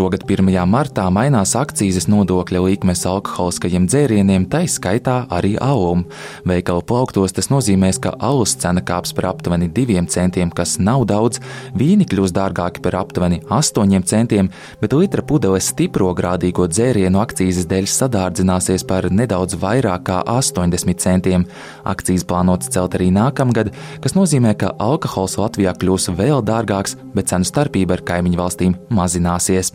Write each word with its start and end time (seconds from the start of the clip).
Šogad 0.00 0.22
1. 0.24 0.46
martā 0.64 1.02
mainās 1.12 1.50
akcijas 1.60 2.06
nodokļa 2.08 2.62
likmes 2.64 3.02
alkoholiskajiem 3.04 3.84
dzērieniem, 3.84 4.46
tai 4.48 4.62
skaitā 4.64 5.26
arī 5.28 5.50
alum. 5.60 6.06
Veikalu 6.48 6.80
plauktos 6.88 7.34
tas 7.36 7.50
nozīmēs, 7.52 7.98
ka 8.00 8.14
alus 8.16 8.54
cena 8.62 8.80
kāps 8.80 9.12
par 9.12 9.26
aptuveni 9.34 9.68
2 9.68 10.06
centiem, 10.08 10.48
kas 10.56 10.78
nav 10.80 11.04
daudz, 11.10 11.42
vīni 11.76 12.06
kļūs 12.08 12.32
dārgāki 12.32 12.80
par 12.80 12.96
aptuveni 13.02 13.42
8 13.52 14.06
centiem, 14.08 14.48
bet 14.80 14.96
litra 14.96 15.20
pudeles 15.20 15.68
stipro 15.68 16.14
grādīgo 16.16 16.64
dzērienu 16.72 17.20
akcijas 17.20 17.68
dēļ 17.68 17.90
sadārdzināsies 17.92 18.86
par 18.88 19.10
nedaudz 19.12 19.58
vairāk 19.60 20.08
kā 20.08 20.22
80 20.24 20.96
centiem. 21.04 21.44
Akcijas 21.84 22.24
plānotas 22.24 22.72
celt 22.72 22.96
arī 22.96 23.10
nākamgad, 23.12 23.74
kas 24.00 24.16
nozīmē, 24.16 24.56
ka 24.56 24.72
alkohols 24.80 25.36
Latvijā 25.36 25.76
kļūs 25.76 26.08
vēl 26.16 26.40
dārgāks, 26.40 26.96
bet 27.12 27.28
cenu 27.34 27.44
starpība 27.44 27.98
ar 28.00 28.06
kaimiņu 28.14 28.40
valstīm 28.40 28.80
mazināsies. 28.88 29.74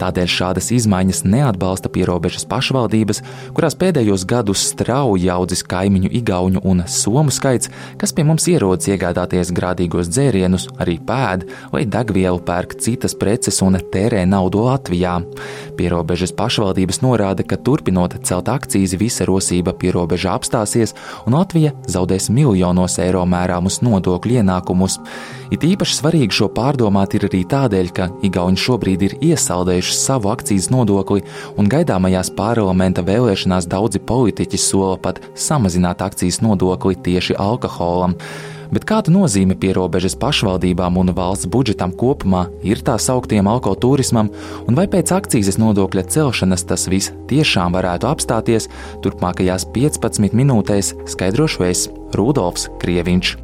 Tādēļ 0.00 0.28
šādas 0.32 0.70
izmaiņas 0.72 1.22
neatbalsta 1.28 1.90
pierobežas 1.92 2.46
pašvaldības, 2.48 3.20
kurās 3.56 3.76
pēdējos 3.76 4.24
gados 4.28 4.62
strauji 4.72 5.28
audzis 5.32 5.62
kaimiņu 5.68 6.08
igauņu 6.20 6.62
un 6.64 6.84
somu 6.88 7.32
skaits, 7.34 7.68
kas 8.00 8.14
pie 8.16 8.24
mums 8.24 8.48
ierodas 8.48 8.88
iegādāties 8.88 9.52
grādīgos 9.56 10.08
dzērienus, 10.08 10.70
arī 10.80 10.96
pēd 11.04 11.44
vai 11.74 11.84
degvielu 11.84 12.40
pērk 12.46 12.78
citas 12.80 13.16
preces 13.18 13.60
un 13.66 13.76
tērē 13.92 14.22
naudu 14.28 14.64
Latvijā. 14.64 15.18
Pierobežas 15.76 16.32
pašvaldības 16.38 17.02
norāda, 17.04 17.44
ka 17.44 17.60
turpinot 17.60 18.16
celt 18.24 18.48
akcijas, 18.48 18.96
visa 19.00 19.28
rosība 19.28 19.74
pierobežā 19.76 20.32
apstāsies 20.38 20.96
un 21.26 21.36
Latvija 21.36 21.74
zaudēs 21.90 22.30
miljonos 22.32 22.96
eiro 23.04 23.26
mērāmus 23.28 23.80
nodokļu 23.84 24.40
ienākumus. 24.40 24.98
It 25.50 25.64
īpaši 25.66 25.96
svarīgi 25.98 26.36
šo 26.36 26.46
pārdomāt 26.54 27.16
ir 27.18 27.26
arī 27.26 27.42
tādēļ, 27.50 27.88
ka 27.94 28.06
Igauni 28.26 28.60
šobrīd 28.60 29.02
ir 29.02 29.16
iesaldējuši 29.32 29.89
savu 29.96 30.30
akcijas 30.32 30.70
nodokli, 30.70 31.24
un 31.58 31.68
gaidāmajās 31.70 32.32
parlamenta 32.36 33.04
vēlēšanās 33.06 33.68
daudzi 33.70 34.02
politiķi 34.06 34.60
sola 34.60 34.96
pat 35.00 35.20
samazināt 35.34 36.02
akcijas 36.04 36.40
nodokli 36.44 36.96
tieši 36.96 37.38
alkoholam. 37.38 38.16
Bet 38.70 38.84
kāda 38.86 39.10
nozīme 39.10 39.56
pierobežas 39.58 40.14
pašvaldībām 40.20 40.98
un 41.00 41.10
valsts 41.14 41.48
budžetam 41.50 41.90
kopumā 41.90 42.44
ir 42.62 42.82
tā 42.86 42.94
sauktiem 43.02 43.48
alkoturismam, 43.50 44.30
un 44.66 44.78
vai 44.78 44.86
pēc 44.90 45.10
akcijas 45.16 45.58
nodokļa 45.58 46.06
celšanas 46.14 46.66
tas 46.70 46.86
viss 46.90 47.10
tiešām 47.30 47.74
varētu 47.74 48.06
apstāties, 48.10 48.70
turpmākajās 49.02 49.66
15 49.74 50.38
minūtēs 50.38 50.94
skaidrošu 51.10 51.66
es 51.66 51.88
Rudolfs 52.14 52.70
Krieviņš. 52.78 53.38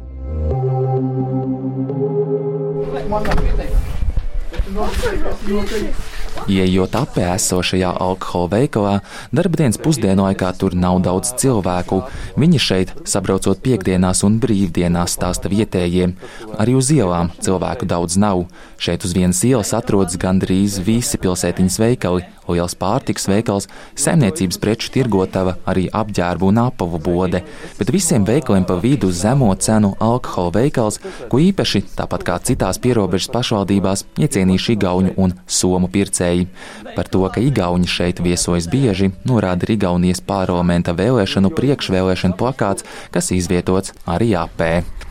Iejot 6.47 6.93
apē 6.95 7.25
esošajā 7.33 7.89
alkohola 7.99 8.47
veikalā, 8.53 8.93
darbdienas 9.35 9.79
pusdienu 9.83 10.23
laikā 10.23 10.53
tur 10.55 10.77
nav 10.79 11.01
daudz 11.03 11.33
cilvēku. 11.41 11.99
Viņi 12.39 12.61
šeit, 12.63 12.93
sabraucot 13.03 13.59
piekdienās 13.65 14.23
un 14.23 14.37
brīvdienās, 14.39 15.17
stāsta 15.19 15.51
vietējiem. 15.51 16.15
Arī 16.55 16.77
uz 16.79 16.93
ielām 16.95 17.33
cilvēku 17.43 17.89
daudz 17.91 18.15
nav. 18.15 18.45
Šeit 18.79 19.03
uz 19.03 19.17
vienas 19.17 19.43
ielas 19.43 19.73
atrodas 19.75 20.15
gandrīz 20.21 20.79
visi 20.87 21.19
pilsētiņas 21.19 21.79
veikali, 21.83 22.23
liels 22.51 22.75
pārtiks 22.79 23.27
veikals, 23.29 23.67
saimniecības 23.97 24.59
preču 24.61 24.91
tirgotava, 24.93 25.57
arī 25.67 25.87
apģērbu 25.93 26.51
un 26.51 26.61
apavu 26.65 26.99
bode. 27.03 27.43
Bet 27.79 27.91
visiem 27.93 28.25
veikaliem 28.27 28.67
pa 28.67 28.77
vidu 28.81 29.11
zemo 29.11 29.49
cenu 29.55 29.93
alkohola 30.03 30.53
veikals, 30.59 30.99
ko 31.31 31.41
īpaši, 31.43 31.83
tāpat 31.97 32.27
kā 32.27 32.37
citās 32.49 32.81
pierobežas 32.83 33.31
pašvaldībās, 33.33 34.05
iecienījuši 34.19 34.77
Igauņu 34.77 35.15
un 35.17 35.35
Somu 35.47 35.89
pircēji. 35.91 36.47
Par 36.95 37.09
to, 37.11 37.23
ka 37.33 37.43
Igauni 37.43 37.89
šeit 37.89 38.21
viesojas 38.23 38.69
bieži, 38.71 39.11
norāda 39.27 39.69
Igaunijas 39.73 40.21
parlamenta 40.21 40.95
vēlēšanu 40.97 41.53
priekšvēlēšanu 41.57 42.39
plakāts, 42.39 42.87
kas 43.11 43.33
izvietots 43.35 43.95
arī 44.05 44.33
AP. 44.37 45.06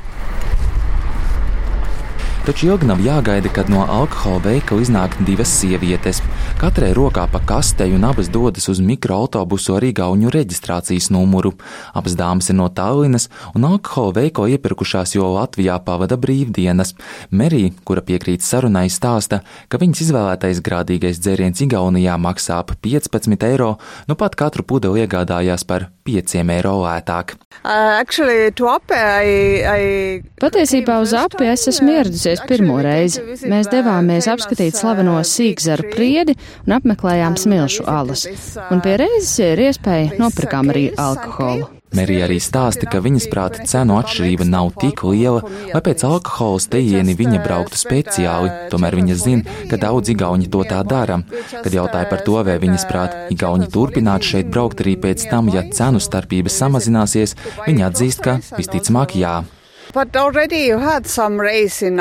Taču 2.47 2.69
ilgi 2.69 2.87
nav 2.87 3.01
jāgaida, 3.03 3.51
kad 3.51 3.67
no 3.67 3.81
alkohola 3.91 4.39
veikala 4.45 4.85
iznāk 4.85 5.17
divas 5.27 5.51
sievietes. 5.51 6.21
Katrai 6.61 6.93
rokā 6.95 7.25
pa 7.33 7.41
kastei 7.43 7.91
un 7.97 8.05
abas 8.07 8.29
dodas 8.31 8.69
uz 8.71 8.79
mikroautobusu 8.79 9.75
ar 9.75 9.87
igauņu 9.89 10.31
reģistrācijas 10.31 11.09
numuru. 11.11 11.57
Abas 11.91 12.15
dāmas 12.15 12.53
ir 12.53 12.57
no 12.61 12.69
Tallinas 12.71 13.27
un 13.51 13.67
alkohola 13.67 14.15
veikalu 14.21 14.55
iepirkušās, 14.55 15.17
jo 15.17 15.33
Latvijā 15.35 15.81
pavada 15.83 16.15
brīvdienas. 16.15 16.95
Merija, 17.35 17.73
kura 17.83 18.05
piekrīt 18.07 18.47
sarunai, 18.47 18.87
stāsta, 18.95 19.41
ka 19.67 19.83
viņas 19.83 20.05
izvēlētais 20.07 20.63
grādīgais 20.63 21.19
dzēriens 21.19 21.67
Igaunijā 21.67 22.15
maksā 22.15 22.61
ap 22.63 22.71
15 22.79 23.43
eiro, 23.51 23.73
nu 24.07 24.15
pat 24.15 24.39
katru 24.39 24.63
pudeli 24.63 25.03
iegādājās 25.03 25.67
par 25.67 25.91
5 26.07 26.39
eiro 26.47 26.79
lētāk. 26.85 27.35
Uh, 27.67 27.99
actually, 27.99 28.55
ape, 28.71 28.95
I, 28.95 29.35
I... 29.67 30.23
Patiesībā 30.39 31.01
uz 31.03 31.11
api 31.17 31.51
es 31.51 31.67
esmu 31.75 31.91
ieradusies 31.97 32.36
pirmo 32.49 32.79
reizi. 32.85 33.23
Mēs 33.49 33.71
devāmies 33.73 34.29
apskatīt 34.33 34.79
slaveno 34.79 35.17
sīkzaru 35.25 35.93
priedi 35.95 36.37
un 36.67 36.77
apmeklējām 36.79 37.39
smilšu 37.41 37.89
alas. 37.91 38.27
Un 38.71 38.85
pie 38.85 38.99
reizes 39.03 39.39
ir 39.45 39.67
iespēja 39.69 40.21
nopirkām 40.21 40.75
arī 40.75 40.91
alkoholu. 40.97 41.73
Merija 41.95 42.27
arī 42.27 42.37
stāsta, 42.43 42.89
ka 42.91 42.99
viņas 43.01 43.29
prāta 43.31 43.65
cenu 43.69 43.97
atšķirība 44.01 44.45
nav 44.49 44.73
tik 44.81 45.05
liela, 45.07 45.45
lai 45.71 45.83
pēc 45.87 46.03
alkohola 46.09 46.61
stejieni 46.61 47.15
viņa 47.17 47.41
brauktu 47.45 47.79
speciāli. 47.81 48.53
Tomēr 48.73 48.99
viņa 48.99 49.17
zina, 49.21 49.57
ka 49.71 49.79
daudz 49.81 50.11
igauņi 50.13 50.51
to 50.53 50.65
tā 50.69 50.83
dara. 50.89 51.21
Kad 51.55 51.73
jautāja 51.73 52.11
par 52.11 52.25
to, 52.27 52.37
vai 52.49 52.59
viņas 52.63 52.89
prāta 52.91 53.27
igauņi 53.33 53.71
turpinātu 53.73 54.33
šeit 54.35 54.51
braukt 54.53 54.83
arī 54.85 54.97
pēc 55.07 55.29
tam, 55.31 55.49
ja 55.55 55.65
cenu 55.79 56.03
starpības 56.03 56.59
samazināsies, 56.65 57.37
viņa 57.65 57.93
atzīst, 57.93 58.25
ka 58.25 58.41
visticamāk 58.59 59.17
jā. 59.23 59.39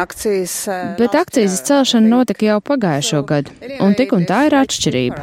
Akcijas, 0.01 0.68
uh, 0.68 0.73
Bet 1.00 1.16
akcijas 1.16 1.62
celšana 1.68 2.07
notika 2.09 2.46
jau 2.47 2.57
pagājušo 2.66 3.22
gadu, 3.28 3.53
un 3.84 3.96
tik 3.97 4.13
un 4.18 4.25
tā 4.28 4.46
ir 4.50 4.56
atšķirība. 4.57 5.22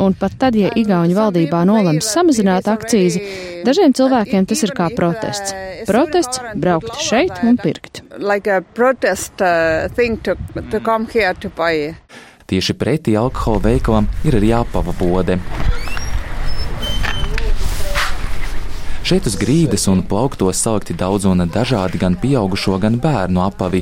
Un 0.00 0.16
pat 0.18 0.36
tad, 0.40 0.56
ja 0.58 0.70
Igaunijas 0.78 1.18
valdībā 1.18 1.64
nolems 1.68 2.08
samazināt 2.08 2.68
akcijas, 2.70 3.18
dažiem 3.66 3.94
cilvēkiem 3.96 4.48
tas 4.48 4.64
ir 4.64 4.74
kā 4.76 4.88
protests. 4.96 5.54
Protests 5.88 6.42
braukt 6.56 7.00
šeit 7.04 7.42
un 7.44 7.58
pirkt. 7.60 8.02
Uh, 8.18 9.88
to, 10.24 10.36
to 10.70 10.82
Tieši 12.48 12.78
pretī 12.80 13.12
alkohola 13.20 13.66
veikalam 13.68 14.08
ir 14.24 14.38
arī 14.40 14.54
apava 14.56 14.94
bode. 14.96 15.36
Šeit 19.08 19.24
uz 19.24 19.38
grīdas 19.40 19.86
un 19.88 20.02
plauktos 20.04 20.58
salikti 20.60 20.92
daudz 20.92 21.24
un 21.30 21.40
dažādi 21.48 21.96
gan 21.96 22.12
pieaugušo, 22.20 22.74
gan 22.82 22.98
bērnu 23.00 23.40
apavi. 23.40 23.78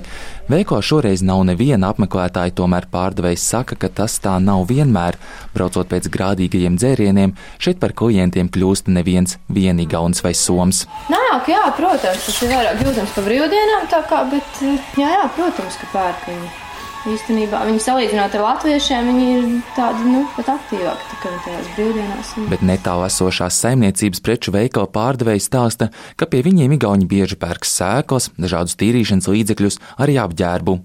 Veiklā 0.46 0.76
šoreiz 0.86 1.24
nav 1.26 1.40
neviena 1.48 1.88
apmeklētāja, 1.90 2.52
tomēr 2.60 2.84
pārdevējs 2.92 3.46
saka, 3.50 3.74
ka 3.74 3.90
tas 3.90 4.20
tā 4.22 4.36
nav 4.38 4.68
vienmēr. 4.68 5.18
Braucot 5.56 5.90
pēc 5.90 6.06
grādīgajiem 6.14 6.76
dzērieniem, 6.78 7.32
šeit 7.58 7.80
par 7.82 7.96
klientiem 7.98 8.52
kļūst 8.54 8.86
neviens 8.94 9.34
vienīgauns 9.50 10.22
vai 10.22 10.30
soms. 10.38 10.84
Nāk, 11.10 11.50
jā, 11.50 11.64
protams, 11.74 12.22
tas 12.28 12.38
ir 12.46 12.54
vairāk 12.54 12.86
jūtams 12.86 13.16
pa 13.18 13.26
brīvdienām, 13.26 13.90
tā 13.90 14.04
kā, 14.06 14.22
bet 14.30 14.62
jā, 14.94 15.10
jā, 15.10 15.26
protams, 15.34 15.80
ka 15.82 15.90
pērk 15.96 16.30
viņi. 16.30 16.65
Īstenībā 17.06 17.60
viņi 17.68 17.78
salīdzinot 17.84 18.32
ar 18.34 18.42
latviešiem, 18.42 19.08
viņi 19.12 19.26
ir 19.30 19.44
tādi 19.76 20.08
nu, 20.10 20.24
pat 20.34 20.48
aktīvāki 20.56 21.04
tikai 21.12 21.34
tajās 21.44 21.68
brīvdienās. 21.76 22.32
Bet 22.50 22.64
netālu 22.66 23.04
esošās 23.06 23.60
saimniecības 23.62 24.22
preču 24.26 24.54
veikala 24.54 24.90
pārdevēja 24.90 25.44
stāsta, 25.44 25.88
ka 26.18 26.26
pie 26.26 26.42
viņiem 26.42 26.74
Igauni 26.74 27.06
bieži 27.06 27.38
pērk 27.38 27.68
sēklas, 27.68 28.32
dažādus 28.34 28.74
tīrīšanas 28.82 29.30
līdzekļus, 29.30 29.78
arī 30.02 30.18
apģērbu. 30.24 30.76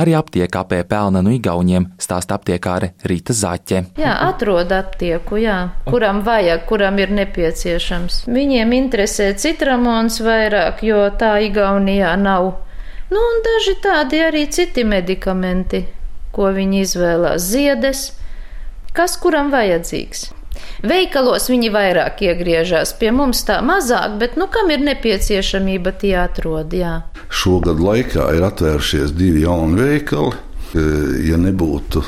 Arī 0.00 0.16
aptiekā 0.20 0.66
pie 0.68 0.84
pelna 0.88 1.24
no 1.24 1.32
Igauniem 1.32 1.90
stāsta 2.00 2.36
aptiekāre 2.36 2.92
Rīta 3.08 3.36
Zaķe. 3.36 3.84
Jā, 4.00 4.14
atrod 4.28 4.72
aptieku, 4.76 5.40
jā, 5.40 5.58
kuram 5.88 6.20
vajag, 6.28 6.66
kuram 6.68 7.00
ir 7.00 7.12
nepieciešams. 7.16 8.26
Viņiem 8.28 8.76
interesē 8.76 9.32
citramons 9.32 10.20
vairāk, 10.24 10.84
jo 10.84 11.06
tā 11.16 11.38
Igaunijā 11.48 12.18
nav 12.20 12.52
Nu, 13.10 13.18
un 13.18 13.40
daži 13.42 13.74
tādi 13.82 14.20
arī 14.22 14.44
citi 14.54 14.84
medikamenti, 14.86 15.84
ko 16.34 16.52
viņi 16.54 16.84
izvēlās 16.84 17.48
ziedes, 17.50 18.04
kas 18.94 19.16
kuram 19.18 19.50
vajadzīgs. 19.50 20.28
Veikalos 20.86 21.48
viņi 21.50 21.72
vairāk 21.74 22.22
iegriežas, 22.26 22.92
pie 23.00 23.10
mums 23.14 23.42
tā 23.48 23.58
mazāk, 23.66 24.14
bet 24.20 24.38
nu 24.40 24.46
kam 24.52 24.70
ir 24.70 24.82
nepieciešamība, 24.86 25.94
tie 26.00 26.14
atrod. 26.22 26.72
Jā. 26.76 27.00
Šogad 27.30 27.82
laikā 27.82 28.30
ir 28.36 28.46
atvērušies 28.46 29.14
divi 29.16 29.44
jauni 29.46 29.80
veikali. 29.80 30.46
Ja 31.26 31.34
nebūtu 31.40 32.04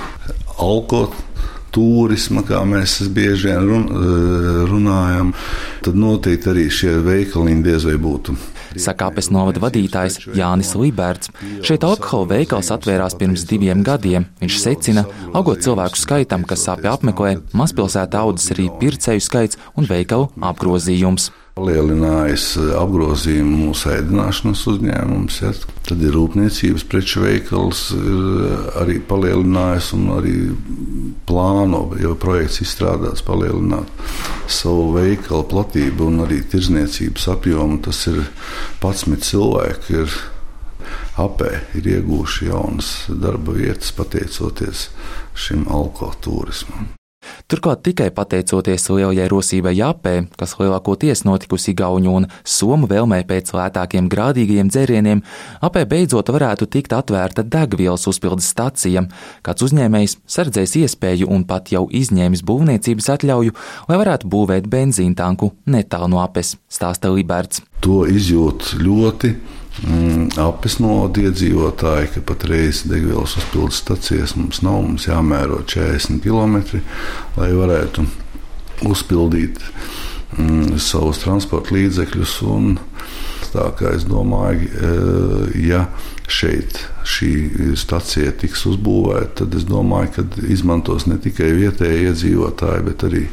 alkohola 0.62 1.30
turisma, 1.72 2.42
kā 2.46 2.60
mēs 2.68 3.00
bieži 3.16 3.48
vien 3.48 3.68
run, 3.68 3.86
runājam, 4.68 5.32
tad 5.82 5.96
noteikti 5.98 6.50
arī 6.52 6.66
šie 6.70 6.98
veikaliņi 7.02 7.64
diez 7.64 7.86
vai 7.88 7.96
būtu. 8.00 8.36
Saka 8.76 9.10
apes 9.10 9.30
novada 9.34 9.60
vadītājs 9.62 10.20
Jānis 10.36 10.72
Liberts. 10.78 11.32
Šeit 11.66 11.84
alkohola 11.86 12.30
veikals 12.36 12.72
atvērās 12.74 13.18
pirms 13.20 13.46
diviem 13.48 13.84
gadiem. 13.86 14.28
Viņš 14.40 14.58
secina, 14.62 15.04
augot 15.34 15.64
cilvēku 15.64 16.00
skaitam, 16.00 16.46
kas 16.48 16.64
sāpju 16.68 16.92
apmeklē, 16.94 17.36
mazpilsētā 17.56 18.24
audzis 18.24 18.54
arī 18.54 18.70
pircēju 18.80 19.28
skaits 19.28 19.60
un 19.76 19.88
veikalu 19.90 20.30
apgrozījums 20.52 21.30
palielinājis 21.56 22.46
eh, 22.60 22.70
apgrozījumu 22.80 23.58
mūsu 23.66 23.90
ēdināšanas 23.92 24.64
uzņēmums. 24.72 25.40
Ja. 25.42 25.52
Tad 25.86 26.02
ir 26.04 26.14
rūpniecības 26.16 26.84
preču 26.88 27.24
veikals, 27.24 27.84
ir 27.96 28.22
eh, 28.46 28.66
arī 28.82 28.98
palielinājis 29.08 29.92
un 29.98 30.08
arī 30.16 30.36
plāno, 31.28 31.84
jau 32.00 32.14
projekts 32.20 32.62
izstrādāts, 32.64 33.24
palielināt 33.26 33.90
savu 34.50 34.92
veikalu 34.96 35.48
platību 35.52 36.08
un 36.08 36.24
arī 36.26 36.42
tirzniecības 36.52 37.28
apjomu. 37.36 37.82
Tas 37.84 38.06
ir 38.12 38.24
11 38.80 39.28
cilvēki. 39.28 40.02
Ir 40.02 40.20
apē 41.20 41.52
ir 41.76 41.92
iegūši 41.98 42.48
jaunas 42.48 42.94
darba 43.12 43.54
vietas 43.58 43.92
pateicoties 43.96 44.88
šim 45.36 45.68
alkohola 45.68 46.16
turismam. 46.24 46.92
Turklāt 47.50 47.82
tikai 47.86 48.08
pateicoties 48.14 48.88
lielajai 48.90 49.28
rosībai 49.30 49.74
Japē, 49.76 50.14
kas 50.38 50.54
lielākoties 50.58 51.24
notikusi 51.28 51.74
Gauņu 51.78 52.16
un 52.18 52.28
Somu 52.44 52.88
vēlmē 52.90 53.22
pēc 53.28 53.52
lētākiem 53.56 54.10
grādīgajiem 54.12 54.70
dzērieniem, 54.72 55.22
apē 55.62 55.84
beidzot 55.88 56.32
varētu 56.34 56.68
tikt 56.72 56.94
atvērta 56.96 57.44
degvielas 57.46 58.06
uzpildes 58.10 58.50
stacija. 58.54 59.06
Kāds 59.46 59.66
uzņēmējs 59.68 60.18
sardzēs 60.26 60.76
iespēju 60.82 61.30
un 61.32 61.46
pat 61.48 61.72
jau 61.74 61.86
izņēmis 61.88 62.44
būvniecības 62.48 63.10
atļauju, 63.16 63.56
lai 63.88 64.00
varētu 64.02 64.30
būvēt 64.32 64.70
benzīntanku 64.72 65.52
netālu 65.72 66.12
no 66.14 66.22
apes, 66.24 66.56
stāsta 66.72 67.12
Liberts. 67.12 67.62
To 67.82 68.04
izjūt 68.06 68.76
ļoti 68.82 69.34
apes 70.42 70.76
novada 70.82 71.22
iedzīvotāji, 71.26 72.10
ka 72.14 72.22
patreiz 72.28 72.82
degvielas 72.88 73.36
uzpildes 73.40 73.80
stacijas 73.82 74.36
mums 74.36 74.60
nav. 74.64 74.82
Mums 74.84 75.08
jāmēro 75.08 75.62
40 75.66 76.20
km, 76.22 76.82
lai 77.38 77.50
varētu 77.56 78.04
uzpildīt 78.88 79.60
mm, 80.36 80.78
savus 80.82 81.22
transporta 81.24 81.74
līdzekļus. 81.76 82.36
Un, 82.52 82.76
tā 83.52 83.66
kā 83.78 83.94
es 83.96 84.06
domāju, 84.08 84.68
e, 84.68 84.92
ja 85.68 85.86
šeit 86.32 86.78
šī 87.08 87.32
stacija 87.76 88.32
tiks 88.40 88.64
uzbūvēta, 88.70 89.42
tad 89.42 89.58
es 89.58 89.66
domāju, 89.68 90.14
ka 90.16 90.46
izmantos 90.52 91.08
ne 91.08 91.18
tikai 91.20 91.52
vietējie 91.58 92.12
iedzīvotāji, 92.12 92.88
bet 92.88 93.04
arī 93.08 93.26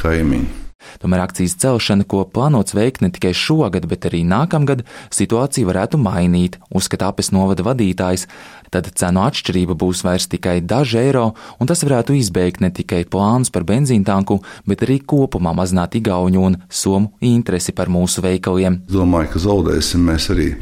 kaimiņi. 0.00 0.67
Tomēr 1.02 1.24
akcijas 1.26 1.56
celšana, 1.60 2.06
ko 2.08 2.24
plānots 2.24 2.76
veikt 2.76 3.02
ne 3.04 3.10
tikai 3.14 3.34
šogad, 3.36 3.86
bet 3.90 4.08
arī 4.08 4.24
nākamgad, 4.28 4.84
situāciju 5.14 5.68
varētu 5.70 6.00
mainīt, 6.00 6.58
uzskata 6.74 7.10
apes 7.12 7.32
novada 7.34 7.66
vadītājs. 7.66 8.26
Tad 8.72 8.90
cenu 9.00 9.22
atšķirība 9.24 9.76
būs 9.80 10.02
vairs 10.04 10.28
tikai 10.28 10.58
daži 10.60 11.00
eiro, 11.00 11.30
un 11.60 11.70
tas 11.70 11.80
varētu 11.86 12.18
izbeigt 12.18 12.60
ne 12.60 12.68
tikai 12.74 13.04
plānus 13.08 13.52
par 13.54 13.64
benzīntanku, 13.68 14.42
bet 14.68 14.84
arī 14.84 14.98
kopumā 15.00 15.54
mazināt 15.56 15.96
igauņu 15.96 16.44
un 16.50 16.60
somu 16.68 17.14
interesi 17.24 17.72
par 17.72 17.88
mūsu 17.92 18.24
veikaliem. 18.24 18.82
Domāju, 18.92 19.32
ka 19.32 19.44
zaudēsim 19.46 20.04
mēs 20.10 20.28
arī 20.34 20.52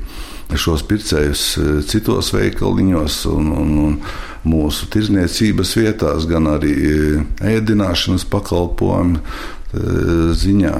šos 0.54 0.84
pircējus 0.86 1.42
e, 1.58 1.66
citos 1.90 2.30
veikaliņos 2.30 3.18
un, 3.32 3.50
un, 3.50 3.72
un 3.82 3.96
mūsu 4.46 4.86
tirzniecības 4.94 5.74
vietās, 5.80 6.28
gan 6.30 6.46
arī 6.52 6.74
e, 6.76 7.24
ēdināšanas 7.56 8.28
pakalpojumu 8.30 9.18
Eh, 9.18 9.55
ziņā. 10.36 10.74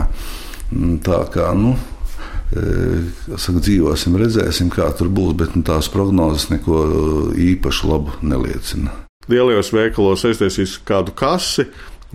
Mm, 0.72 0.98
tā 1.06 1.20
kā 1.31 1.52
nu, 1.54 1.76
eh, 2.50 3.06
saka, 3.38 3.60
dzīvosim, 3.62 4.16
redzēsim, 4.19 4.70
kā 4.70 4.88
tur 4.98 5.08
būs, 5.08 5.34
bet 5.38 5.56
nu, 5.56 5.62
tās 5.62 5.88
prognozes 5.93 6.48
neko 6.50 6.81
eh, 6.87 7.43
īpaši 7.52 7.90
labu 7.90 8.16
neliecina. 8.22 8.94
Lielajos 9.31 9.72
veikalos 9.75 10.25
aiztaisīs 10.26 10.78
kādu 10.87 11.14
kasi, 11.14 11.66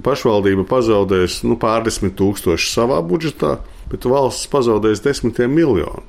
pašvaldība 0.02 0.66
pazaudēs 0.68 1.42
nu, 1.44 1.58
pārdesmit 1.60 2.16
tūkstoši 2.20 2.72
savā 2.72 3.02
budžetā, 3.04 3.58
bet 3.92 4.08
valsts 4.08 4.48
pazaudēs 4.52 5.04
desmitiem 5.04 5.52
miljonu. 5.52 6.04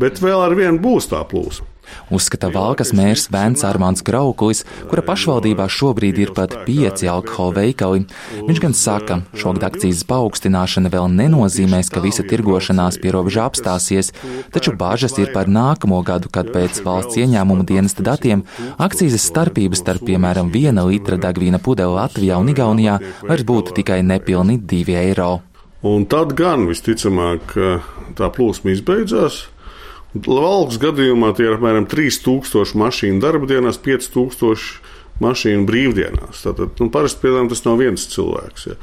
Bet 0.00 0.20
vēl 0.20 0.40
ar 0.44 0.56
vienu 0.56 0.80
būs 0.80 1.08
tā 1.12 1.20
plūsma. 1.28 1.71
Uzskata 2.12 2.50
Valkas 2.52 2.92
mērs 2.96 3.28
Vēns 3.32 3.64
Armāns 3.66 4.02
Grauklis, 4.06 4.62
kura 4.90 5.04
pašvaldībā 5.06 5.66
šobrīd 5.70 6.20
ir 6.22 6.32
pat 6.36 6.54
pieci 6.66 7.08
alkohola 7.10 7.60
veikali. 7.60 8.06
Viņš 8.48 8.62
gan 8.62 8.76
saka, 8.76 9.18
šogad 9.38 9.68
akcijas 9.70 10.04
paaugstināšana 10.08 10.92
vēl 10.92 11.08
nenozīmēs, 11.12 11.92
ka 11.92 12.02
visa 12.04 12.24
tirgošanās 12.26 12.98
pie 13.02 13.12
robeža 13.14 13.46
apstāsies, 13.50 14.12
taču 14.54 14.74
bāžas 14.78 15.16
ir 15.22 15.32
par 15.34 15.50
nākamo 15.50 16.02
gadu, 16.06 16.32
kad 16.32 16.50
pēc 16.54 16.82
valsts 16.86 17.20
ieņēmuma 17.22 17.66
dienesta 17.68 18.04
datiem 18.06 18.44
akcijas 18.82 19.28
starpības 19.28 19.82
starp, 19.84 20.06
piemēram, 20.08 20.52
viena 20.52 20.86
litra 20.88 21.20
degvīna 21.20 21.62
pudeli 21.62 21.96
Latvijā 21.96 22.40
un 22.40 22.52
Igaunijā 22.52 22.98
vairs 23.28 23.46
būtu 23.48 23.76
tikai 23.80 24.02
nepilni 24.06 24.58
2 24.58 25.00
eiro. 25.06 25.32
Un 25.82 26.04
tad 26.06 26.36
gan 26.38 26.68
visticamāk 26.68 27.56
tā 28.18 28.28
plūsma 28.30 28.70
izbeidzās. 28.76 29.48
Valks 30.12 30.76
gadījumā 30.80 31.32
tie 31.36 31.46
ir 31.48 31.56
apmēram 31.56 31.86
3000 31.88 32.76
mašīnu 32.76 33.22
darba 33.22 33.48
dienās, 33.48 33.80
5000 33.80 35.22
mašīnu 35.22 35.64
brīvdienās. 35.68 36.42
Tātad, 36.44 36.76
nu, 36.80 36.90
parasti 36.92 37.22
piemēram, 37.24 37.48
tas 37.52 37.64
nav 37.64 37.80
viens 37.80 38.04
cilvēks. 38.12 38.66
Ja. 38.68 38.76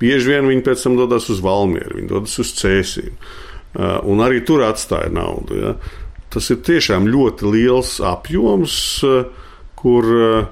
Bieži 0.00 0.34
vien 0.34 0.50
viņi 0.50 0.64
pēc 0.66 0.84
tam 0.86 0.98
dodas 0.98 1.26
uz 1.32 1.40
Valmieru, 1.44 1.98
viņi 1.98 2.10
dodas 2.10 2.36
uz 2.42 2.52
Cēsīm. 2.58 3.16
Uh, 3.76 3.98
un 4.08 4.22
arī 4.24 4.42
tur 4.46 4.62
atstāja 4.64 5.10
naudu. 5.12 5.58
Ja. 5.58 5.74
Tas 6.32 6.50
ir 6.52 6.62
tiešām 6.64 7.08
ļoti 7.10 7.50
liels 7.50 7.96
apjoms, 8.04 8.76
uh, 9.06 9.50
kur 9.76 10.06
uh, 10.06 10.46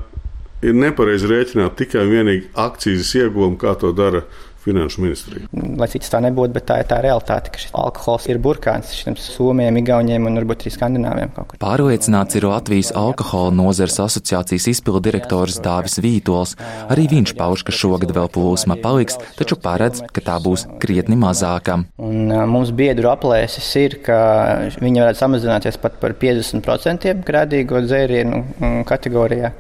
ir 0.65 0.75
nepareizi 0.77 1.31
rēķināt 1.31 1.79
tikai 1.79 2.05
un 2.05 2.13
vienīgi 2.13 2.51
akcijas 2.59 3.15
ieguvumu, 3.21 3.59
kā 3.61 3.77
to 3.81 3.93
dara 3.97 4.25
Finanšu 4.65 5.03
ministrija. 5.05 5.49
Lai 5.53 5.89
cits 5.93 6.09
tā 6.13 6.21
nebūtu, 6.25 6.55
bet 6.57 6.65
tā 6.71 6.79
ir 6.81 6.89
tā 6.89 7.01
realitāte, 7.05 7.53
ka 7.53 7.61
šis 7.61 7.75
alkohols 7.77 8.29
ir 8.33 8.41
burkāns 8.43 8.95
šiem 8.97 9.17
somiem, 9.21 9.77
igauniem 9.83 10.25
un 10.29 10.41
varbūt 10.41 10.65
arī 10.65 10.73
skandināviem. 10.73 11.35
Pārliecināts 11.61 12.39
ir 12.39 12.49
Latvijas 12.49 12.93
alkohola 12.97 13.53
nozares 13.55 13.99
asociācijas 14.07 14.71
izpildu 14.73 15.03
direktors 15.05 15.61
Dāvis 15.65 15.99
Vītols. 16.01 16.55
Arī 16.93 17.07
viņš 17.13 17.35
pauž, 17.37 17.65
ka 17.67 17.75
šogad 17.77 18.15
vēl 18.17 18.31
plūsma 18.33 18.79
paliks, 18.81 19.19
taču 19.37 19.59
paredz, 19.61 20.01
ka 20.15 20.25
tā 20.25 20.39
būs 20.45 20.67
krietni 20.81 21.19
mazāka. 21.21 21.83
Un, 22.01 22.33
mums 22.49 22.73
biedru 22.77 23.13
aplēses 23.13 23.69
ir, 23.83 23.99
ka 24.07 24.19
viņi 24.81 25.05
varētu 25.05 25.21
samazināties 25.21 25.81
pat 25.83 26.01
par 26.01 26.17
50% 26.21 27.13
grādīgo 27.27 27.85
dzērienu 27.85 28.85
kategorijā. 28.89 29.53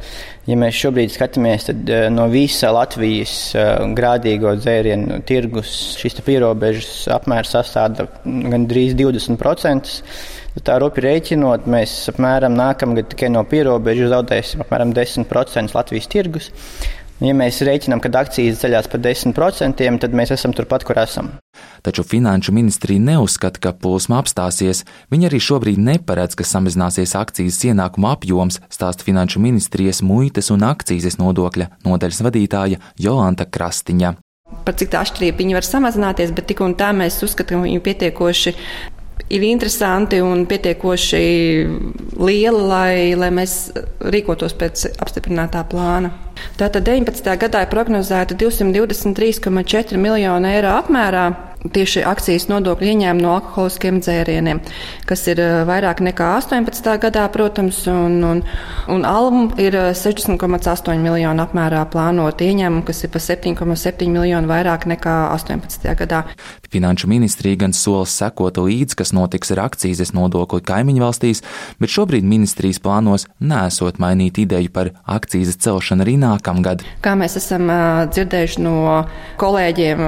Ja 0.44 0.56
mēs 0.60 0.76
šobrīd 0.76 1.08
skatāmies, 1.14 1.64
tad 1.70 1.88
no 2.12 2.26
visa 2.28 2.68
Latvijas 2.74 3.54
grādīgo 3.96 4.52
dzērienu 4.58 4.93
ēdienu 4.94 5.20
tirgus 5.26 5.74
šīs 6.00 6.20
pierobežas 6.24 7.08
apmērs 7.12 7.54
sastāda 7.54 8.08
gandrīz 8.24 8.96
20%. 8.98 10.02
Tā 10.64 10.78
rupi 10.78 11.02
rēķinot, 11.02 11.66
mēs 11.66 11.96
apmēram 12.12 12.54
nākamgad 12.54 13.10
tikai 13.10 13.32
no 13.34 13.42
pierobežas 13.44 14.12
zaudēsim 14.12 14.62
apmēram 14.62 14.94
10% 14.94 15.74
Latvijas 15.74 16.10
tirgus. 16.12 16.52
Ja 17.22 17.30
mēs 17.34 17.60
rēķinām, 17.62 18.00
ka 18.02 18.10
akcijas 18.18 18.58
ceļās 18.58 18.88
par 18.90 19.00
10%, 19.00 19.98
tad 20.02 20.16
mēs 20.18 20.32
esam 20.34 20.52
turpat, 20.52 20.82
kur 20.84 20.98
esam. 20.98 21.30
Taču 21.86 22.02
Finanšu 22.02 22.52
ministrija 22.52 23.00
neuzskata, 23.00 23.62
ka 23.62 23.72
plūsma 23.78 24.18
apstāsies. 24.18 24.82
Viņa 25.14 25.30
arī 25.30 25.40
šobrīd 25.46 25.78
neparedz, 25.78 26.34
ka 26.34 26.46
samazināsies 26.48 27.14
akcijas 27.18 27.60
ienākuma 27.70 28.16
apjoms, 28.18 28.58
stāsta 28.66 29.06
Finanšu 29.06 29.42
ministrijas 29.46 30.02
muitas 30.02 30.50
un 30.54 30.66
akcijas 30.66 31.20
nodokļa 31.22 31.70
nodaļas 31.86 32.22
vadītāja 32.26 32.82
Jolanta 32.98 33.46
Krastiņa 33.46 34.16
par 34.64 34.76
cik 34.80 34.92
tā 34.92 35.04
atšķirība 35.04 35.40
viņi 35.42 35.56
var 35.58 35.68
samazināties, 35.68 36.34
bet 36.36 36.48
tik 36.50 36.64
un 36.64 36.76
tā 36.78 36.90
mēs 36.96 37.20
uzskatām, 37.24 37.62
ka 37.62 37.68
viņi 37.68 37.84
pietiekoši 37.84 38.54
ir 39.34 39.46
interesanti 39.46 40.20
un 40.20 40.44
pietiekoši 40.48 41.22
lieli, 42.20 42.62
lai, 42.68 42.96
lai 43.18 43.30
mēs 43.34 43.56
rīkotos 44.14 44.56
pēc 44.60 44.86
apstiprinātā 45.02 45.64
plāna. 45.70 46.12
Tātad 46.58 46.84
19. 46.86 47.30
gadā 47.40 47.64
ir 47.64 47.72
prognozēta 47.72 48.36
223,4 48.38 50.00
miljonu 50.00 50.50
eiro 50.50 50.74
apmērā. 50.76 51.26
Tieši 51.72 52.02
akcijas 52.04 52.46
nodokļu 52.50 52.90
ieņēmumu 52.92 53.24
no 53.24 53.32
alkoholiskiem 53.38 54.00
dzērieniem, 54.04 54.60
kas 55.08 55.24
ir 55.32 55.40
vairāk 55.68 56.02
nekā 56.04 56.34
18. 56.40 56.90
gadā, 57.00 57.24
protams, 57.32 57.80
un, 57.90 58.18
un, 58.26 58.42
un 58.92 59.06
alum 59.08 59.48
ir 59.60 59.76
60,8 59.96 61.00
miljonu 61.00 61.44
apmērā 61.44 61.84
plānot 61.92 62.44
ieņēmumu, 62.44 62.84
kas 62.88 63.04
ir 63.06 63.12
pa 63.14 63.22
7,7 63.22 64.12
miljonu 64.12 64.50
vairāk 64.50 64.84
nekā 64.90 65.16
18. 65.36 65.88
gadā. 66.02 66.24
Finanšu 66.74 67.08
ministrija 67.08 67.62
gan 67.64 67.72
sola 67.76 68.04
sekot 68.10 68.58
līdzi, 68.58 68.98
kas 68.98 69.14
notiks 69.16 69.54
ar 69.54 69.64
akcijas 69.68 70.12
nodokli 70.16 70.60
kaimiņu 70.66 71.04
valstīs, 71.04 71.42
bet 71.80 71.92
šobrīd 71.94 72.26
ministrijas 72.28 72.80
plānos 72.82 73.28
nesot 73.40 74.00
mainīt 74.02 74.40
ideju 74.42 74.72
par 74.74 74.90
akcijas 75.06 75.56
celšanu 75.64 76.04
arī 76.04 76.16
nākamgad. 76.20 76.84
Kā 77.04 77.14
mēs 77.18 77.38
esam 77.40 77.70
dzirdējuši 78.10 78.64
no 78.64 78.76
kolēģiem, 79.40 80.02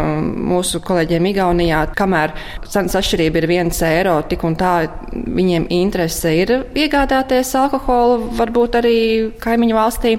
mūsu 0.50 0.82
kolēģiem 0.84 1.30
Igaunijā, 1.46 1.84
kamēr 1.94 2.32
cenas 2.66 2.96
atšķirība 2.98 3.38
ir 3.38 3.46
viens 3.46 3.78
eiro, 3.86 4.16
tik 4.26 4.42
un 4.46 4.56
tā 4.58 4.88
viņiem 5.12 5.68
interese 5.70 6.32
ir 6.34 6.52
iegādāties 6.74 7.52
alkoholu, 7.54 8.32
varbūt 8.34 8.80
arī 8.80 8.96
kaimiņu 9.42 9.76
valstī. 9.76 10.16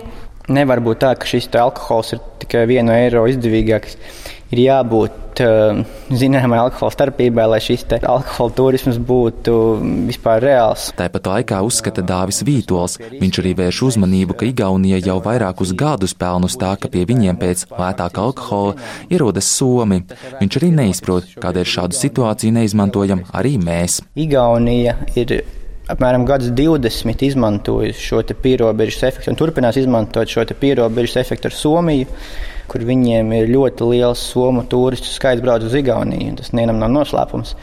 Nevar 0.47 0.79
būt 0.79 1.01
tā, 1.03 1.11
ka 1.19 1.27
šis 1.27 1.49
alkohols 1.59 2.13
ir 2.15 2.23
tikai 2.39 2.63
vienu 2.69 2.95
eiro 2.95 3.25
izdevīgāks 3.27 3.97
ir 4.53 4.61
jābūt 4.63 5.41
uh, 5.43 5.81
zināmai 6.13 6.59
alkohola 6.61 6.93
starpībai, 6.93 7.47
lai 7.51 7.59
šis 7.63 7.85
alkohola 7.97 8.55
turisms 8.57 8.99
būtu 8.99 9.55
vispār 10.07 10.43
reāls. 10.43 10.89
Tāpat 10.97 11.29
laikā 11.31 11.59
uzskata 11.67 12.03
Dāvis 12.05 12.43
Vītols. 12.47 12.97
Viņš 13.19 13.41
arī 13.43 13.53
vērš 13.57 13.83
uzmanību, 13.89 14.37
ka 14.37 14.47
Igaunija 14.47 15.01
jau 15.03 15.19
vairākus 15.23 15.75
gadus 15.77 16.15
pelnus 16.17 16.57
tā, 16.59 16.75
ka 16.79 16.91
pie 16.91 17.05
viņiem 17.09 17.39
pēc 17.41 17.67
lētāka 17.75 18.23
alkohola 18.23 18.77
ierodas 19.11 19.51
Somi. 19.57 20.03
Viņš 20.39 20.59
arī 20.61 20.73
neizprot, 20.81 21.37
kādēļ 21.43 21.71
šādu 21.75 21.99
situāciju 21.99 22.57
neizmantojam 22.61 23.25
arī 23.35 23.57
mēs. 23.61 24.01
Igaunija 24.17 24.97
ir 25.19 25.39
apmēram 25.91 26.25
20 26.27 27.23
izmantojusi 27.29 28.03
šo 28.09 28.21
pierobežas 28.43 29.05
efektu 29.07 29.31
un 29.31 29.39
turpinās 29.39 29.79
izmantot 29.79 30.27
šo 30.27 30.43
pierobežas 30.59 31.21
efektu 31.23 31.47
ar 31.47 31.55
Somiju 31.55 32.07
kur 32.71 32.85
viņiem 32.87 33.33
ir 33.37 33.51
ļoti 33.51 33.89
liels 33.91 34.21
somu 34.33 34.63
turistu 34.69 35.11
skaits 35.11 35.43
brauc 35.43 35.65
uz 35.67 35.75
Igauniju. 35.77 36.37
Tas 36.39 36.53
nevienam 36.53 36.81
nav 36.83 36.93
noslēpums. 36.93 37.55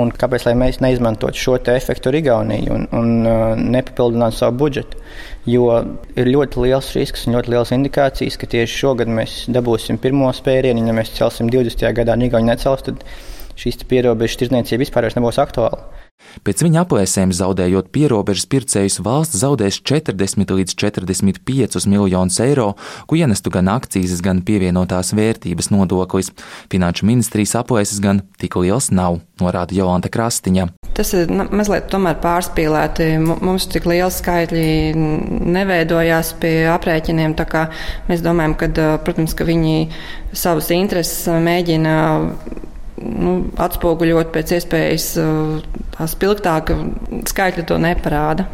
Un 0.00 0.12
kāpēc 0.14 0.44
mēs 0.54 0.78
neizmantotu 0.78 1.38
šo 1.38 1.56
efektu 1.72 2.12
ar 2.12 2.18
Igauniju 2.20 2.74
un, 2.76 2.84
un 2.94 3.08
uh, 3.26 3.56
nepapildinātu 3.58 4.38
savu 4.38 4.60
budžetu? 4.62 5.00
Jo 5.50 5.80
ir 6.14 6.30
ļoti 6.30 6.62
liels 6.62 6.92
risks 6.94 7.26
un 7.26 7.34
ļoti 7.34 7.54
liels 7.56 7.74
indikācijas, 7.74 8.38
ka 8.38 8.46
tieši 8.54 8.82
šogad 8.84 9.10
mēs 9.10 9.48
dabūsim 9.50 9.98
pirmo 9.98 10.30
spērienu. 10.36 10.86
Ja 10.86 10.94
mēs 10.94 11.10
celsim 11.16 11.50
20. 11.50 11.82
gadā 11.96 12.14
un 12.14 12.28
Igauni 12.28 12.52
necels, 12.52 12.86
tad 12.86 13.02
šīs 13.58 13.82
pierobežas 13.90 14.38
tirdzniecība 14.44 14.84
vispār 14.84 15.10
nebūs 15.16 15.42
aktuāla. 15.42 15.82
Pēc 16.46 16.62
viņa 16.64 16.84
aplēsēm, 16.84 17.32
zaudējot 17.34 17.90
pierobežas 17.94 18.46
pircējus, 18.50 19.00
valsts 19.04 19.40
zaudēs 19.42 19.80
40 19.82 20.54
līdz 20.56 20.76
45 20.78 21.88
miljonus 21.90 22.38
eiro, 22.42 22.74
ko 23.10 23.18
ienestu 23.18 23.52
gan 23.52 23.70
akcijas, 23.72 24.22
gan 24.24 24.42
pievienotās 24.46 25.12
vērtības 25.16 25.70
nodoklis. 25.74 26.32
Finanšu 26.72 27.08
ministrijas 27.08 27.56
aplēses 27.60 28.02
gan 28.04 28.22
tik 28.40 28.56
liels 28.60 28.90
nav, 28.94 29.20
norāda 29.42 29.76
Jolanta 29.76 30.12
Krastiņa. 30.12 30.68
Tas 30.96 31.12
ir 31.16 31.30
mazliet 31.30 31.92
pārspīlēti. 32.22 33.10
Mums 33.20 33.68
tik 33.70 33.86
liela 33.90 34.10
skaitļi 34.12 34.94
neveidojās 35.56 36.34
pie 36.42 36.54
aprēķiniem. 36.72 37.36
Mēs 38.10 38.24
domājam, 38.24 38.56
ka, 38.60 38.70
protams, 39.04 39.36
ka 39.36 39.46
viņi 39.48 39.76
savus 40.36 40.70
intereses 40.74 41.26
mēģina 41.30 41.94
nu, 43.00 43.34
atspoguļot 43.60 44.32
pēc 44.34 44.54
iespējas 44.58 45.10
uh, 45.22 45.60
tā 45.96 46.08
spilgtāk, 46.10 46.74
skaitļi 47.30 47.66
to 47.68 47.80
neparāda. 47.82 48.46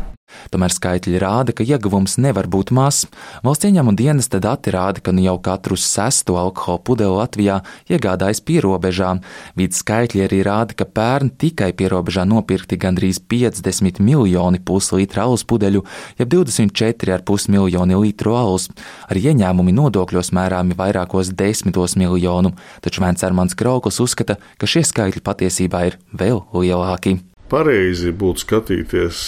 Tomēr 0.53 0.75
skaitļi 0.75 1.21
rāda, 1.23 1.55
ka 1.57 1.67
ieguvums 1.67 2.17
nevar 2.23 2.49
būt 2.51 2.73
mazs. 2.77 3.07
Valsts 3.47 3.69
ieņēmuma 3.69 3.97
dienas 3.99 4.31
dati 4.33 4.73
rāda, 4.75 5.03
ka 5.03 5.15
nu 5.15 5.25
jau 5.25 5.37
katru 5.43 5.79
sesto 5.81 6.37
alkohola 6.41 6.83
pudeli 6.85 7.17
Latvijā 7.17 7.61
iegādājas 7.91 8.43
pierobežām. 8.47 9.23
Vides 9.59 9.81
skaitļi 9.83 10.25
arī 10.27 10.43
rāda, 10.47 10.77
ka 10.77 10.87
pērn 10.87 11.33
tikai 11.41 11.73
pierobežā 11.77 12.27
nopirkti 12.29 12.79
gandrīz 12.81 13.21
50 13.21 14.03
miljoni 14.05 14.61
puslitra 14.61 15.27
alus 15.27 15.47
pudeļu, 15.49 15.85
jeb 16.21 16.33
24,5 16.33 17.51
miljoni 17.53 18.01
litru 18.03 18.37
alus. 18.37 18.69
Ar 19.09 19.19
ieņēmumi 19.21 19.75
nodokļos 19.77 20.33
mērāmi 20.37 20.77
vairākos 20.79 21.33
desmitos 21.37 21.97
miljonu, 21.97 22.55
taču 22.85 23.05
Vēns 23.05 23.25
Armāns 23.27 23.57
Krauklis 23.59 24.01
uzskata, 24.03 24.39
ka 24.59 24.69
šie 24.71 24.85
skaitļi 24.87 25.23
patiesībā 25.25 25.87
ir 25.91 25.99
vēl 26.17 26.43
lielāki. 26.55 27.21
Pareizi 27.51 28.11
būtu 28.11 28.43
skatīties 28.43 29.19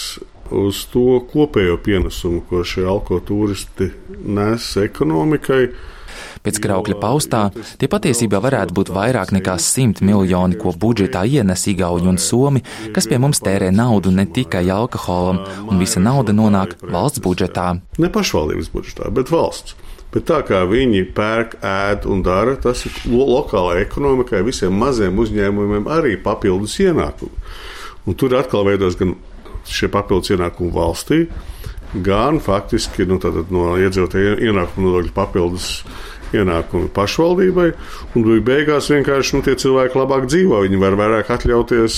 uz 0.51 0.83
to 0.91 1.19
kopējo 1.31 1.77
pienesumu, 1.83 2.43
ko 2.49 2.63
šie 2.65 2.85
alkotūristi 2.89 3.91
nes 4.25 4.73
ekonomikai. 4.81 5.63
Pēc 6.43 6.59
kraukļa 6.63 6.95
paustā 6.99 7.41
tie 7.79 7.89
patiesībā 7.91 8.39
varētu 8.43 8.75
būt 8.75 8.91
vairāk 8.95 9.33
nekā 9.35 9.57
100 9.59 10.05
miljoni, 10.07 10.57
ko 10.59 10.71
budžetā 10.71 11.25
ienes 11.27 11.65
Igauni 11.67 12.09
un 12.11 12.19
Somi, 12.21 12.63
kas 12.95 13.09
pie 13.11 13.19
mums 13.19 13.43
tērē 13.43 13.69
naudu 13.75 14.13
ne 14.15 14.25
tikai 14.25 14.65
alkoholam, 14.73 15.43
un 15.67 15.81
visa 15.81 16.01
nauda 16.03 16.35
nonāk 16.35 16.77
valsts 16.83 17.23
budžetā. 17.23 17.73
Ne 17.99 18.11
pašvaldības 18.13 18.71
budžetā, 18.75 19.11
bet 19.15 19.31
valsts. 19.33 19.75
Bet 20.09 20.25
tā 20.25 20.39
kā 20.41 20.63
viņi 20.65 21.03
pērk, 21.13 21.59
ēd 21.61 22.07
un 22.09 22.23
dara, 22.25 22.55
tas 22.57 22.81
ir 22.87 22.95
lo 23.11 23.27
lokālajai 23.29 23.83
ekonomikai, 23.85 24.41
visiem 24.47 24.73
maziem 24.73 25.19
uzņēmumiem 25.21 25.85
arī 25.91 26.15
papildus 26.23 26.79
ienākumi. 26.81 27.43
Un 28.09 28.17
tur 28.17 28.33
atkal 28.39 28.65
veidos 28.65 28.97
gan 28.97 29.13
šie 29.69 29.89
papildus 29.93 30.33
ienākumi 30.35 30.73
valstī, 30.75 31.19
gan 32.05 32.39
faktiski 32.43 33.07
nu, 33.09 33.19
no 33.53 33.73
iedzīvotāju 33.81 34.39
ienākumu 34.49 34.87
nodokļu 34.87 35.13
papildus 35.15 35.69
ienākumi 36.35 36.91
pašvaldībai. 36.93 37.69
Un 38.17 38.27
beigās 38.45 38.89
vienkārši 38.93 39.37
nu, 39.37 39.45
tie 39.45 39.55
cilvēki 39.59 39.97
labāk 39.97 40.27
dzīvo, 40.29 40.61
viņi 40.65 40.81
var 40.81 40.97
vairāk 40.99 41.31
atļauties 41.33 41.95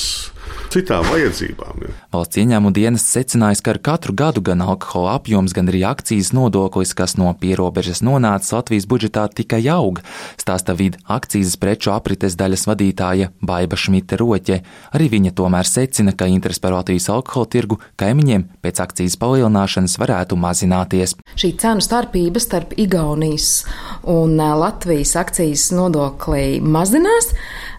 citām 0.71 1.05
vajadzībām. 1.09 1.83
Ja. 1.85 1.93
Valsts 2.13 2.39
ieņēmuma 2.41 2.73
dienas 2.75 3.05
secinājis, 3.11 3.61
ka 3.63 3.75
ar 3.75 3.79
katru 3.83 4.15
gadu 4.17 4.43
gan 4.45 4.63
alkohola 4.63 5.15
apjoms, 5.19 5.53
gan 5.55 5.69
arī 5.71 5.83
akcijas 5.87 6.31
nodoklis, 6.35 6.93
kas 6.97 7.17
no 7.19 7.31
pierobežas 7.37 8.03
nonāca 8.05 8.57
Latvijas 8.57 8.87
budžetā, 8.89 9.27
tikai 9.31 9.61
aug. 9.73 10.01
Stāsta 10.41 10.75
vid 10.77 10.97
akcijas 11.11 11.57
preču 11.61 11.93
aprites 11.95 12.37
daļas 12.39 12.67
vadītāja 12.69 13.31
Baiva 13.41 13.79
Šmita 13.79 14.19
Roķe. 14.21 14.61
Arī 14.95 15.09
viņa 15.15 15.33
tomēr 15.37 15.67
secina, 15.67 16.15
ka 16.15 16.29
interesi 16.31 16.63
par 16.63 16.75
Latvijas 16.77 17.09
alkohola 17.13 17.51
tirgu 17.51 17.79
kaimiņiem 18.01 18.47
pēc 18.63 18.83
akcijas 18.85 19.17
palielināšanas 19.21 19.97
varētu 20.01 20.39
mazināties. 20.39 21.17
Šī 21.35 21.53
cenu 21.61 21.83
starpība 21.83 22.41
starp 22.43 22.75
Igaunijas 22.79 23.65
un 24.09 24.37
Latvijas 24.37 25.15
akcijas 25.19 25.69
nodoklī 25.75 26.61
mazinās, 26.63 27.31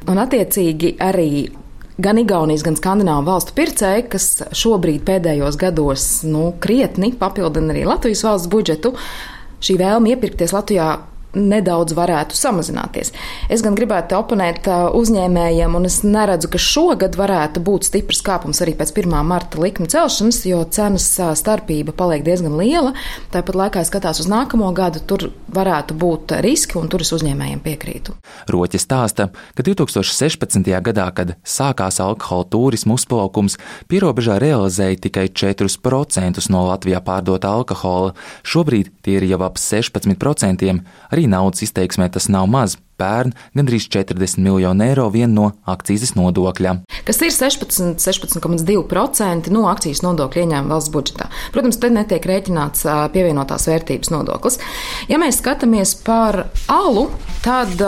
un 0.08 0.20
attiecīgi 0.22 0.96
arī 1.02 1.32
gan 1.99 2.18
Igaunijas, 2.20 2.64
gan 2.64 2.76
Skandināvu 2.78 3.26
valstu 3.28 3.54
pircēji, 3.56 4.06
kas 4.12 4.28
šobrīd 4.56 5.04
pēdējos 5.08 5.58
gados 5.61 6.06
nu, 6.28 6.52
krietni 6.62 7.12
papildina 7.18 7.75
arī 7.75 7.87
Latvijas 7.88 8.25
valsts 8.26 8.52
budžetu. 8.52 8.94
Šī 9.62 9.76
vēlme 9.78 10.14
iepirkties 10.14 10.54
Latvijā 10.56 10.88
nedaudz 11.35 11.95
varētu 11.97 12.37
samazināties. 12.37 13.12
Es 13.53 13.62
gan 13.65 13.77
gribētu 13.79 14.17
oponēt 14.19 14.69
uzņēmējiem, 14.99 15.77
un 15.79 15.89
es 15.89 16.01
neredzu, 16.05 16.51
ka 16.53 16.61
šogad 16.61 17.17
varētu 17.19 17.62
būt 17.65 17.89
stiprs 17.89 18.23
kāpums 18.25 18.62
arī 18.65 18.75
pēc 18.79 18.93
1. 18.95 19.17
marta 19.27 19.61
likuma 19.62 19.91
celšanas, 19.93 20.43
jo 20.49 20.62
cenas 20.73 21.09
starpība 21.41 21.95
paliek 21.97 22.25
diezgan 22.27 22.57
liela. 22.61 22.93
Tāpat 23.33 23.59
laikā 23.59 23.85
skatās 23.89 24.21
uz 24.23 24.29
nākamo 24.31 24.69
gadu, 24.77 25.03
tur 25.07 25.31
varētu 25.53 25.97
būt 25.99 26.37
riski, 26.45 26.79
un 26.81 26.91
tur 26.93 27.05
es 27.05 27.12
uzņēmējiem 27.17 27.62
piekrītu. 27.65 28.17
Roķi 28.53 28.81
stāsta, 28.83 29.29
ka 29.57 29.67
2016. 29.67 30.69
gadā, 30.85 31.09
kad 31.17 31.35
sākās 31.45 32.01
alkohola 32.03 32.49
turismu 32.53 32.97
uzplaukums, 32.99 33.59
pierobežā 33.89 34.39
realizēja 34.43 35.01
tikai 35.09 35.29
4% 35.33 36.45
no 36.53 36.67
Latvijā 36.69 37.01
pārdota 37.05 37.53
alkohola. 37.53 38.12
Šobrīd 38.47 38.93
tie 39.05 39.19
ir 39.21 39.29
jau 39.31 39.41
ap 39.47 39.61
16%. 39.61 40.73
Arī 41.12 41.22
Arī 41.23 41.29
naudas 41.31 41.62
izteiksmē 41.62 42.09
tas 42.11 42.25
nav 42.26 42.49
maz. 42.50 42.73
Pērn 42.99 43.31
gandrīz 43.55 43.85
40 43.95 44.41
miljonu 44.43 44.83
eiro 44.83 45.05
vien 45.14 45.31
no 45.37 45.52
akcijas 45.71 46.17
nodokļa. 46.19 46.73
Kas 47.07 47.23
ir 47.23 47.31
16,2% 47.31 48.02
16, 48.02 49.52
no 49.55 49.69
akcijas 49.71 50.02
nodokļa 50.02 50.43
ieņēmuma 50.43 50.75
valsts 50.75 50.91
budžetā. 50.91 51.29
Protams, 51.55 51.79
te 51.79 51.93
netiek 51.95 52.26
rēķināts 52.26 52.83
pievienotās 53.14 53.69
vērtības 53.71 54.11
nodoklis. 54.11 54.59
Ja 55.07 55.23
mēs 55.23 55.38
skatāmies 55.38 55.95
par 56.02 56.49
alu, 56.67 57.07
tad. 57.47 57.79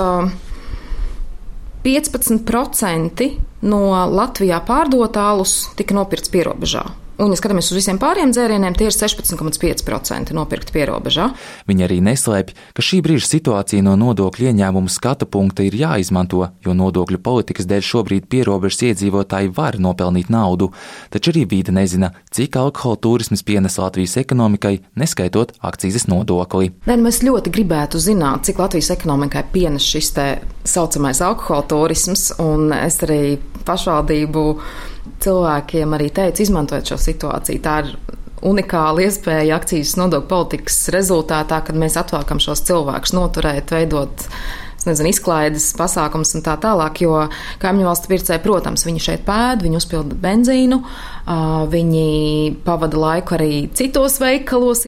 15% 1.84 3.26
no 3.68 3.80
Latvijā 4.08 4.62
pārdotā 4.64 5.26
alus 5.34 5.66
tika 5.76 5.98
nopirkts 5.98 6.30
pierobežā. 6.32 6.86
Un, 7.14 7.30
ja 7.30 7.38
skatāmies 7.38 7.68
uz 7.70 7.76
visiem 7.78 7.98
pāriem 8.02 8.32
dzērieniem, 8.34 8.74
tie 8.74 8.88
ir 8.88 8.94
16,5% 8.94 10.34
nopirkti 10.34 10.74
pierobežā. 10.74 11.28
Viņi 11.70 11.84
arī 11.86 12.00
neslēpj, 12.02 12.56
ka 12.74 12.82
šī 12.82 12.98
brīža 13.06 13.28
situācija 13.28 13.84
no 13.86 13.92
nodokļu 14.00 14.48
ieņēmumu 14.50 14.90
skatu 14.90 15.28
punkta 15.30 15.62
ir 15.62 15.76
jāizmanto, 15.78 16.42
jo 16.66 16.74
nodokļu 16.74 17.20
politikas 17.22 17.68
dēļ 17.70 17.84
šobrīd 17.86 18.26
pierobežas 18.32 18.82
iedzīvotāji 18.88 19.52
var 19.54 19.78
nopelnīt 19.78 20.32
naudu, 20.34 20.72
taču 21.14 21.30
arī 21.30 21.44
vīda 21.52 21.76
nezina, 21.76 22.10
cik 22.34 22.58
alkohola 22.58 22.98
turisms 23.06 23.46
pienes 23.46 23.78
Latvijas 23.78 24.16
ekonomikai, 24.24 24.80
neskaitot 24.98 25.54
akcijas 25.62 26.08
nodokli. 26.10 26.72
Ne, 26.90 26.98
mēs 26.98 27.22
ļoti 27.22 27.52
gribētu 27.54 28.02
zināt, 28.02 28.48
cik 28.48 28.58
Latvijas 28.58 28.90
ekonomikai 28.96 29.44
pienes 29.54 29.86
šis 29.86 30.10
tā 30.18 30.26
saucamais 30.66 31.22
alkohola 31.22 31.62
turisms, 31.70 32.32
un 32.42 32.74
es 32.74 32.98
arī 33.06 33.36
pašvaldību 33.64 34.44
cilvēkiem 35.24 35.96
arī 35.96 36.10
teicu, 36.14 36.44
izmantojot 36.44 36.92
šo 36.92 37.00
situāciju. 37.00 37.62
Tā 37.64 37.78
ir 37.84 37.94
unikāla 38.44 39.06
iespēja 39.06 39.56
akcijas 39.56 39.94
nodokļu 40.00 40.28
politikas 40.28 40.82
rezultātā, 40.94 41.62
kad 41.64 41.78
mēs 41.80 41.96
atvēlkam 42.00 42.42
šos 42.42 42.64
cilvēkus 42.68 43.14
noturēt, 43.16 43.72
veidot 43.72 44.26
nezinu, 44.84 45.08
izklaides 45.14 45.70
pasākums 45.78 46.34
un 46.36 46.44
tā 46.44 46.58
tālāk. 46.60 47.00
Jo 47.04 47.26
kaimiņu 47.62 47.88
valstu 47.88 48.10
pircēji, 48.12 48.42
protams, 48.44 48.84
viņi 48.84 49.04
šeit 49.06 49.24
pēd, 49.24 49.64
viņi 49.64 49.80
uzpilda 49.80 50.18
benzīnu, 50.26 50.80
viņi 51.72 52.08
pavada 52.66 53.00
laiku 53.06 53.38
arī 53.38 53.52
citos 53.76 54.20
veikalos. 54.20 54.84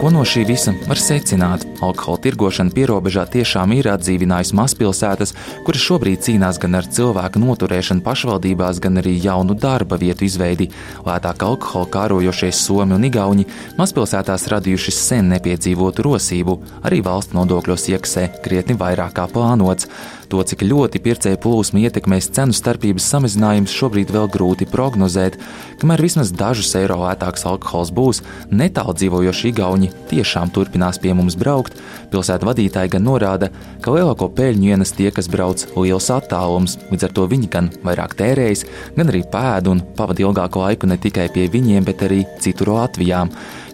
Ko 0.00 0.08
no 0.08 0.22
šī 0.24 0.46
visa 0.48 0.72
var 0.88 0.96
secināt? 0.96 1.66
Alkohola 1.84 2.22
tirgošana 2.24 2.72
pierobežā 2.72 3.26
tiešām 3.34 3.74
ir 3.76 3.90
atdzīvinājusi 3.92 4.54
mazpilsētas, 4.56 5.34
kuras 5.66 5.82
šobrīd 5.84 6.22
cīnās 6.24 6.56
gan 6.62 6.78
ar 6.78 6.86
cilvēku 6.88 7.42
noturēšanu 7.42 8.00
pašvaldībās, 8.06 8.80
gan 8.80 8.96
arī 9.02 9.12
jaunu 9.20 9.52
darba 9.60 9.98
vietu 10.00 10.24
izveidi. 10.24 10.70
Lētāk 11.04 11.44
alkohola 11.44 11.90
kārojošies 11.92 12.62
Somi 12.64 12.96
un 12.96 13.04
Igauni 13.10 13.44
mazpilsētās 13.76 14.48
radījuši 14.54 14.94
sen 14.96 15.28
nepiedzīvotu 15.34 16.06
rosību, 16.08 16.56
arī 16.80 17.02
valsts 17.04 17.36
nodokļos 17.36 17.84
iekasē 17.92 18.24
krietni 18.40 18.80
vairāk 18.80 19.18
kā 19.20 19.28
plānots. 19.28 19.90
To, 20.30 20.38
cik 20.46 20.60
ļoti 20.62 21.00
pircēju 21.02 21.38
plūsma 21.42 21.80
ietekmēs 21.88 22.28
cenu 22.30 22.54
starpības 22.54 23.02
samazinājums, 23.10 23.72
šobrīd 23.74 24.12
vēl 24.14 24.28
grūti 24.30 24.68
prognozēt. 24.70 25.34
Kamēr 25.80 26.04
vismaz 26.04 26.30
dažus 26.30 26.70
eiro 26.78 27.00
lētāks 27.00 27.42
alkohols 27.50 27.90
būs, 27.90 28.20
netālu 28.54 28.94
dzīvojoši 28.94 29.50
Igauni 29.50 29.88
tiešām 30.12 30.52
turpinās 30.54 31.00
pie 31.02 31.16
mums 31.18 31.34
braukt. 31.40 31.74
Pilsētu 32.12 32.46
vadītāji 32.46 32.92
gan 32.92 33.08
norāda, 33.08 33.48
ka 33.82 33.90
lielāko 33.96 34.28
peļņu 34.36 34.70
ienes 34.70 34.94
tie, 34.94 35.08
kas 35.14 35.26
brauc 35.30 35.64
liels 35.74 36.06
attālums, 36.14 36.76
līdz 36.92 37.08
ar 37.08 37.16
to 37.16 37.24
viņi 37.32 37.50
gan 37.50 37.72
vairāk 37.82 38.14
tērējas, 38.20 38.62
gan 39.00 39.10
arī 39.10 39.24
pēd 39.32 39.70
un 39.72 39.82
pavada 39.98 40.22
ilgāku 40.22 40.62
laiku 40.62 40.90
ne 40.92 40.98
tikai 41.00 41.26
pie 41.34 41.48
viņiem, 41.50 41.88
bet 41.90 42.06
arī 42.06 42.20
citur 42.38 42.70
Latvijā. 42.76 43.24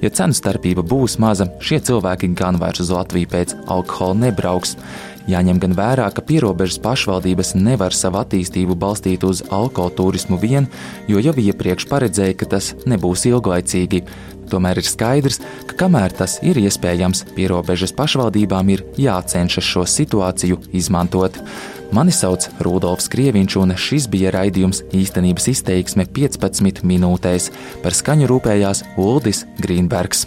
Ja 0.01 0.13
cenu 0.13 0.37
starpība 0.37 0.85
būs 0.85 1.19
maza, 1.21 1.51
šie 1.61 1.83
cilvēki 1.85 2.33
gan 2.37 2.57
vairs 2.61 2.81
uz 2.85 2.95
Latviju 2.97 3.29
pēc 3.33 3.57
alkohola 3.69 4.17
nebrauks. 4.25 4.77
Jāņem 5.27 5.59
gan 5.63 5.75
vērā, 5.75 6.07
ka 6.15 6.23
pierobežas 6.23 6.79
pašvaldības 6.85 7.57
nevar 7.59 7.95
savu 7.95 8.21
attīstību 8.23 8.77
balstīt 8.79 9.27
uz 9.27 9.43
alkoturismu 9.51 10.39
vien, 10.39 10.69
jo 11.11 11.23
jau 11.23 11.35
iepriekš 11.35 11.89
paredzēja, 11.91 12.39
ka 12.39 12.51
tas 12.57 12.75
nebūs 12.87 13.27
ilglaicīgi. 13.33 14.05
Tomēr 14.47 14.79
ir 14.79 14.87
skaidrs, 14.87 15.41
ka 15.67 15.75
kamēr 15.83 16.15
tas 16.15 16.37
ir 16.47 16.61
iespējams, 16.61 17.25
pierobežas 17.35 17.95
pašvaldībām 17.99 18.71
ir 18.77 18.85
jācenšas 19.03 19.67
šo 19.67 19.83
situāciju 19.91 20.61
izmantot. 20.71 21.41
Mani 21.95 22.15
sauc 22.15 22.47
Rudolfs 22.63 23.11
Krieviņš, 23.11 23.59
un 23.63 23.75
šis 23.79 24.07
bija 24.11 24.31
raidījums 24.35 24.85
īstenības 24.95 25.51
izteiksme 25.55 26.07
15 26.07 26.83
minūtēs. 26.87 27.51
Par 27.83 27.95
skaņu 27.95 28.31
rūpējās 28.31 28.85
Uldis 29.03 29.45
Grīnbergs. 29.63 30.27